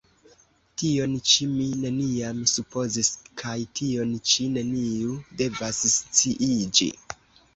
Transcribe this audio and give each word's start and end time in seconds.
tion 0.81 1.11
ĉi 1.31 1.47
mi 1.49 1.65
neniam 1.81 2.39
supozis 2.53 3.11
kaj 3.43 3.53
tion 3.79 4.15
ĉi 4.31 4.47
neniu 4.55 5.13
devas 5.43 5.83
sciiĝi! 5.97 6.89